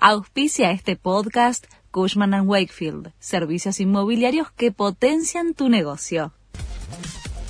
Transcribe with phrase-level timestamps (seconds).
[0.00, 6.32] Auspicia este podcast Cushman⁇ Wakefield, servicios inmobiliarios que potencian tu negocio.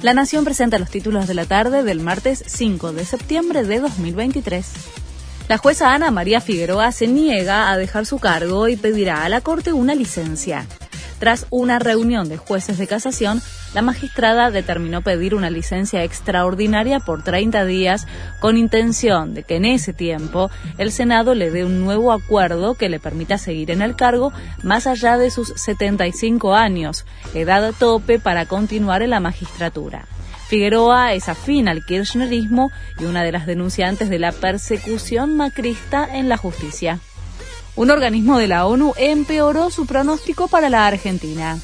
[0.00, 4.72] La Nación presenta los títulos de la tarde del martes 5 de septiembre de 2023.
[5.50, 9.42] La jueza Ana María Figueroa se niega a dejar su cargo y pedirá a la
[9.42, 10.66] Corte una licencia.
[11.20, 13.42] Tras una reunión de jueces de casación,
[13.74, 18.06] la magistrada determinó pedir una licencia extraordinaria por 30 días
[18.40, 22.88] con intención de que en ese tiempo el Senado le dé un nuevo acuerdo que
[22.88, 28.46] le permita seguir en el cargo más allá de sus 75 años, edad tope para
[28.46, 30.06] continuar en la magistratura.
[30.48, 36.30] Figueroa es afín al kirchnerismo y una de las denunciantes de la persecución macrista en
[36.30, 36.98] la justicia
[37.76, 41.58] un organismo de la ONU empeoró su pronóstico para la Argentina.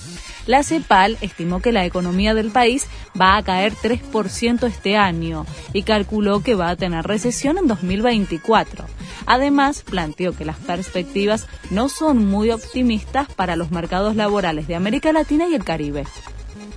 [0.46, 2.86] La CEPAL estimó que la economía del país
[3.20, 8.84] va a caer 3% este año y calculó que va a tener recesión en 2024.
[9.26, 15.12] Además, planteó que las perspectivas no son muy optimistas para los mercados laborales de América
[15.12, 16.04] Latina y el Caribe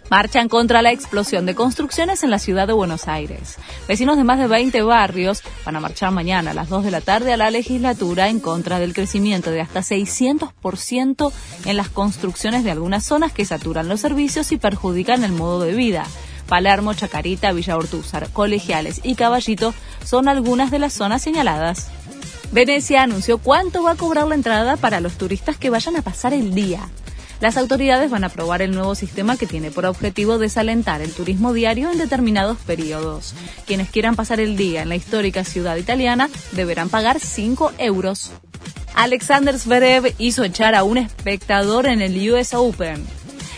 [0.10, 3.58] marchan contra la explosión de construcciones en la ciudad de Buenos Aires.
[3.88, 7.02] Vecinos de más de 20 barrios van a marchar mañana a las 2 de la
[7.02, 11.32] tarde a la legislatura en contra del crecimiento de hasta 600%
[11.66, 15.74] en las construcciones de algunas zonas que saturan los servicios y perjudican el modo de
[15.74, 16.06] vida.
[16.48, 21.90] Palermo, Chacarita, Villa Ortúzar, Colegiales y Caballito son algunas de las zonas señaladas.
[22.52, 26.34] Venecia anunció cuánto va a cobrar la entrada para los turistas que vayan a pasar
[26.34, 26.90] el día.
[27.40, 31.54] Las autoridades van a aprobar el nuevo sistema que tiene por objetivo desalentar el turismo
[31.54, 33.34] diario en determinados periodos.
[33.66, 38.32] Quienes quieran pasar el día en la histórica ciudad italiana deberán pagar 5 euros.
[38.94, 43.06] Alexander Zverev hizo echar a un espectador en el US Open.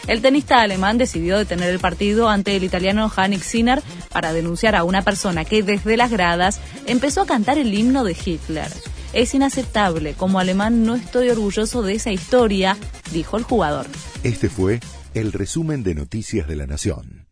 [0.08, 4.84] El tenista alemán decidió detener el partido ante el italiano Hannik Sinner para denunciar a
[4.84, 8.72] una persona que desde las gradas empezó a cantar el himno de Hitler.
[9.14, 10.14] Es inaceptable.
[10.14, 12.78] Como alemán no estoy orgulloso de esa historia,
[13.12, 13.88] dijo el jugador.
[14.24, 14.80] Este fue
[15.14, 17.31] el resumen de Noticias de la Nación.